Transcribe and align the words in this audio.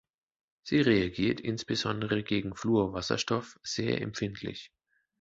Sie 0.63 0.81
reagiert 0.81 1.39
insbesondere 1.41 2.23
gegen 2.23 2.55
Fluorwasserstoff 2.55 3.59
sehr 3.61 4.01
empfindlich. 4.01 4.71